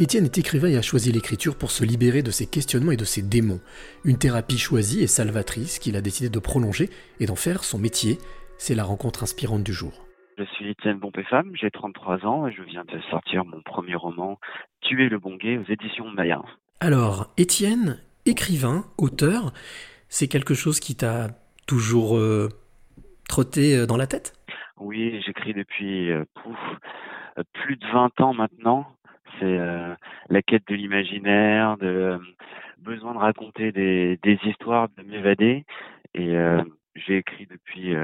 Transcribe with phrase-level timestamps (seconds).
[0.00, 3.04] Étienne est écrivain et a choisi l'écriture pour se libérer de ses questionnements et de
[3.04, 3.58] ses démons.
[4.04, 8.18] Une thérapie choisie et salvatrice qu'il a décidé de prolonger et d'en faire son métier.
[8.58, 10.06] C'est la rencontre inspirante du jour.
[10.38, 14.38] Je suis Étienne Bompé-Femme, j'ai 33 ans et je viens de sortir mon premier roman,
[14.82, 16.42] Tuer le bon gay, aux éditions Maya.
[16.78, 19.52] Alors, Étienne, écrivain, auteur,
[20.08, 21.26] c'est quelque chose qui t'a
[21.66, 22.48] toujours euh,
[23.28, 24.32] trotté euh, dans la tête?
[24.76, 26.24] Oui, j'écris depuis euh,
[27.52, 28.86] plus de 20 ans maintenant
[29.38, 29.94] c'est euh,
[30.28, 32.18] la quête de l'imaginaire, de euh,
[32.78, 35.64] besoin de raconter des, des histoires, de m'évader.
[36.14, 36.62] Et euh,
[36.94, 37.94] j'ai écrit depuis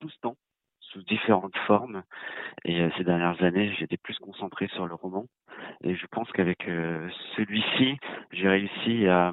[0.00, 0.36] tout ce temps
[0.80, 2.02] sous différentes formes.
[2.64, 5.26] Et ces dernières années, j'étais plus concentré sur le roman.
[5.84, 6.64] Et je pense qu'avec
[7.36, 7.98] celui-ci,
[8.32, 9.32] j'ai réussi à,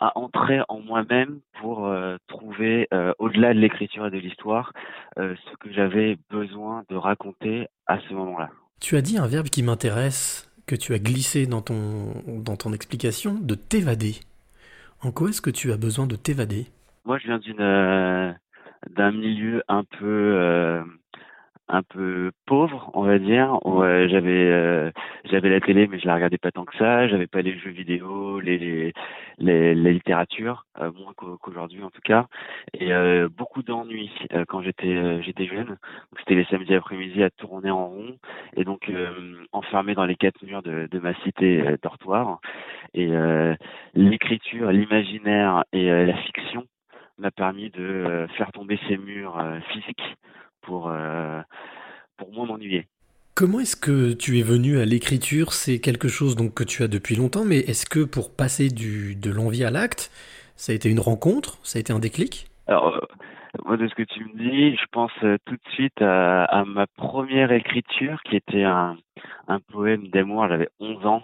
[0.00, 1.90] à entrer en moi-même pour
[2.26, 4.72] trouver, au-delà de l'écriture et de l'histoire,
[5.16, 8.50] ce que j'avais besoin de raconter à ce moment-là.
[8.80, 12.72] Tu as dit un verbe qui m'intéresse, que tu as glissé dans ton, dans ton
[12.72, 14.14] explication, de t'évader.
[15.02, 16.66] En quoi est-ce que tu as besoin de t'évader?
[17.04, 18.32] Moi, je viens d'une euh,
[18.88, 20.82] d'un milieu un peu euh,
[21.70, 23.58] un peu pauvre, on va dire.
[23.64, 24.90] J'avais euh,
[25.24, 27.08] j'avais la télé, mais je la regardais pas tant que ça.
[27.08, 28.92] J'avais pas les jeux vidéo, les les,
[29.38, 32.26] les la littérature, euh, moins qu'aujourd'hui en tout cas.
[32.74, 34.10] Et euh, beaucoup d'ennuis
[34.48, 35.76] quand j'étais j'étais jeune.
[36.18, 38.16] C'était les samedis après-midi à tourner en rond
[38.56, 38.90] et donc
[39.52, 42.40] enfermé dans les quatre murs de, de ma cité dortoir.
[42.94, 43.08] Et
[43.94, 46.64] l'écriture, l'imaginaire et la fiction
[47.18, 49.38] m'a permis de faire tomber ces murs
[49.72, 50.16] physiques
[50.62, 51.40] pour, euh,
[52.16, 52.86] pour moins m'ennuyer.
[53.34, 55.52] Comment est-ce que tu es venu à l'écriture?
[55.52, 59.14] C'est quelque chose donc que tu as depuis longtemps, mais est-ce que pour passer du,
[59.14, 60.10] de l'envie à l'acte,
[60.56, 61.58] ça a été une rencontre?
[61.62, 62.50] Ça a été un déclic?
[62.66, 63.00] Alors, euh,
[63.64, 66.64] moi, de ce que tu me dis, je pense euh, tout de suite à, à
[66.64, 68.96] ma première écriture qui était un,
[69.48, 70.46] un poème d'amour.
[70.48, 71.22] J'avais 11 ans.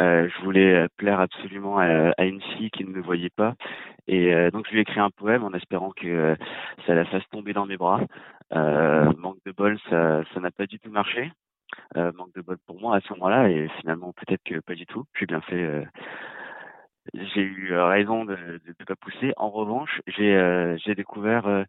[0.00, 3.54] Euh, je voulais plaire absolument à, à, une fille qui ne me voyait pas.
[4.06, 6.36] Et euh, donc, je lui ai écrit un poème en espérant que
[6.86, 8.00] ça la fasse tomber dans mes bras.
[8.52, 11.32] manque de bol, ça ça n'a pas du tout marché.
[11.94, 13.48] manque de bol pour moi à ce moment-là.
[13.50, 15.04] Et finalement, peut-être que pas du tout.
[15.18, 15.84] J'ai bien fait
[17.14, 19.32] j'ai eu euh, raison de ne pas pousser.
[19.36, 21.64] En revanche, j'ai euh, découvert euh,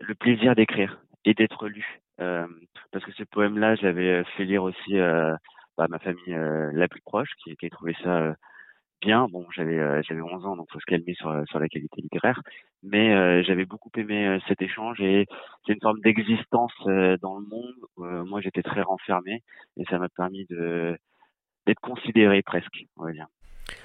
[0.00, 2.00] le plaisir d'écrire et d'être lu.
[2.16, 5.36] parce que ce poème-là, je l'avais fait lire aussi à
[5.76, 6.34] bah, ma famille
[6.72, 8.34] la plus proche, qui, qui a trouvé ça
[9.02, 9.28] bien.
[9.30, 12.40] Bon, j'avais j'avais 11 ans, donc faut se calmer sur sur la qualité littéraire.
[12.82, 15.26] Mais j'avais beaucoup aimé cet échange et
[15.66, 18.26] c'est une forme d'existence dans le monde.
[18.26, 19.42] moi, j'étais très renfermé
[19.76, 20.96] et ça m'a permis de
[21.66, 23.26] d'être considéré presque, on va dire.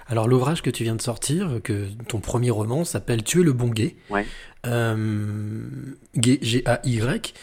[0.08, 3.70] Alors l'ouvrage que tu viens de sortir, que ton premier roman s'appelle Tuer le bon
[3.70, 3.96] gay.
[4.10, 4.26] Ouais.
[4.66, 7.34] Euh, gay, G-A-Y.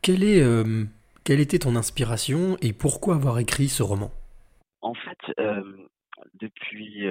[0.00, 0.84] Quelle, est, euh,
[1.24, 4.10] quelle était ton inspiration et pourquoi avoir écrit ce roman?
[4.80, 5.62] En fait, euh,
[6.34, 7.04] depuis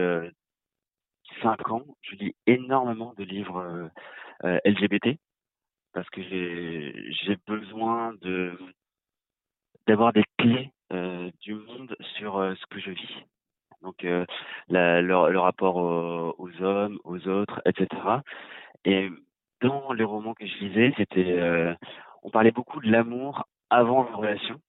[1.44, 3.90] 5 ans, je lis énormément de livres
[4.44, 5.18] LGBT
[5.94, 8.58] parce que j'ai besoin de
[9.86, 10.72] d'avoir des clés
[11.42, 13.26] du monde sur ce que je vis
[13.82, 14.26] donc euh,
[14.70, 17.88] la, le, le, rapport aux, hommes, aux autres, etc.
[18.86, 19.10] Et
[19.62, 21.74] dans les romans que je lisais, c'était, euh,
[22.24, 24.60] on parlait beaucoup de l'amour avant la relation,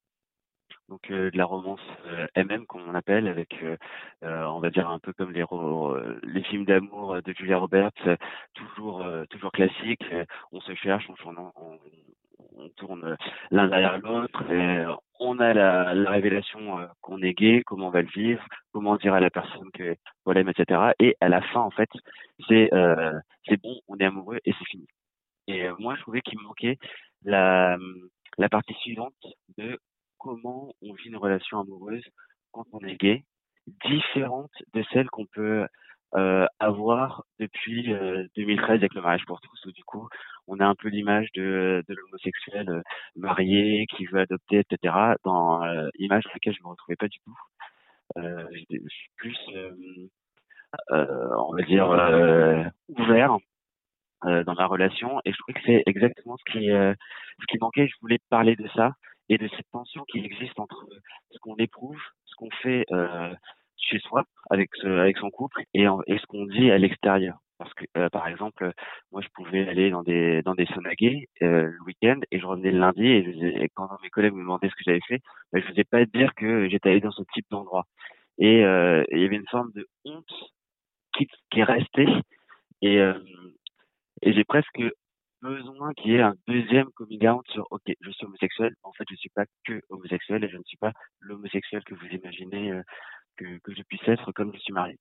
[0.89, 1.81] donc euh, de la romance
[2.37, 3.55] MM qu'on appelle, avec,
[4.23, 5.45] on va dire un peu comme les
[6.25, 7.93] les films d'amour de Julia Roberts,
[8.55, 10.05] toujours toujours classique.
[10.53, 11.79] on se cherche, on, on,
[12.57, 13.17] on tourne
[13.51, 14.43] l'un derrière l'autre,
[15.29, 18.97] on a la, la révélation euh, qu'on est gay, comment on va le vivre, comment
[18.97, 20.93] dire à la personne que voilà, etc.
[20.99, 21.91] Et à la fin, en fait,
[22.49, 23.13] c'est euh,
[23.47, 24.87] c'est bon, on est amoureux et c'est fini.
[25.47, 26.79] Et euh, moi, je trouvais qu'il me manquait
[27.25, 27.79] la
[28.51, 29.15] partie suivante
[29.57, 29.79] de
[30.19, 32.05] comment on vit une relation amoureuse
[32.53, 33.25] quand on est gay,
[33.85, 35.67] différente de celle qu'on peut
[36.59, 37.89] avoir depuis
[38.37, 40.09] 2013 euh, avec le mariage pour tous, où du coup
[40.49, 42.83] on a un peu l'image de, l'homosexuel euh,
[43.17, 44.95] marié qui veut adopter, etc.
[45.25, 45.61] Dans
[45.99, 47.37] l'image dans laquelle je me retrouvais pas du tout.
[48.17, 49.39] je suis plus,
[50.91, 53.37] on va dire, ouvert
[54.25, 57.87] dans ma relation et je trouvais que c'est exactement ce qui ce qui manquait.
[57.87, 58.93] Je voulais parler de ça
[59.29, 60.87] et de cette tension qui existe entre
[61.31, 62.87] ce qu'on éprouve, ce qu'on fait
[63.77, 68.29] chez soi avec son couple et ce qu'on dit à l'extérieur parce que euh, par
[68.29, 68.73] exemple
[69.13, 72.71] moi je pouvais aller dans des dans des saunas euh, le week-end et je revenais
[72.71, 75.21] le lundi et, quand mes collègues me demandaient ce que j'avais fait
[75.53, 77.85] ben, je faisais pas dire que j'étais allé dans ce type d'endroit
[78.39, 80.33] et euh, il y avait une forme de honte
[81.17, 82.07] qui qui est restée
[82.83, 82.99] et
[84.23, 84.81] et j'ai presque
[85.43, 88.75] besoin qu'il y ait un deuxième coming out sur OK, je suis homosexuel.
[88.83, 92.07] En fait, je suis pas que homosexuel et je ne suis pas l'homosexuel que vous
[92.07, 92.83] imaginez euh,
[93.37, 94.97] que, que je puisse être comme je suis marié.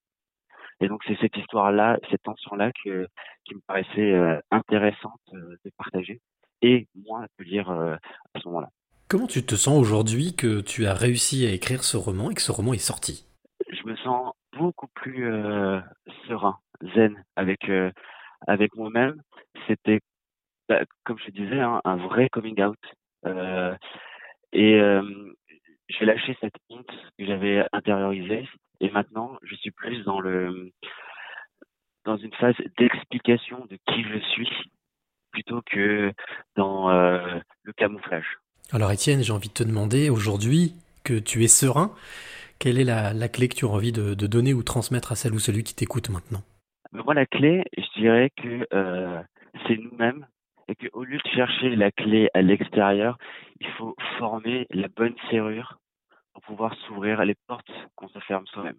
[0.80, 3.08] Et donc c'est cette histoire-là, cette tension-là que
[3.46, 6.22] qui me paraissait euh, intéressante euh, de partager
[6.62, 8.00] et moi de lire à
[8.40, 8.70] ce moment-là.
[9.08, 12.42] Comment tu te sens aujourd'hui que tu as réussi à écrire ce roman et que
[12.42, 13.28] ce roman est sorti?
[13.70, 15.32] Je me sens beaucoup plus
[16.28, 16.58] serein,
[16.96, 17.70] zen avec
[18.48, 19.22] avec moi-même.
[19.68, 20.00] C'était
[20.70, 22.78] bah, comme je disais, hein, un vrai coming out.
[23.26, 23.76] Euh,
[24.52, 25.34] et euh,
[25.88, 28.48] j'ai lâché cette honte que j'avais intériorisée.
[28.80, 30.72] Et maintenant, je suis plus dans le
[32.06, 34.50] dans une phase d'explication de qui je suis
[35.32, 36.14] plutôt que
[36.56, 38.38] dans euh, le camouflage.
[38.72, 41.92] Alors Étienne, j'ai envie de te demander aujourd'hui que tu es serein,
[42.60, 45.16] quelle est la, la clé que tu as envie de, de, donner ou transmettre à
[45.16, 46.42] celle ou celui qui t'écoute maintenant?
[46.92, 49.22] Moi, la clé, je dirais que euh,
[49.68, 50.26] c'est nous-mêmes
[50.68, 53.18] et qu'au lieu de chercher la clé à l'extérieur,
[53.60, 55.80] il faut former la bonne serrure
[56.38, 58.78] pour pouvoir s'ouvrir les portes qu'on se ferme soi-même.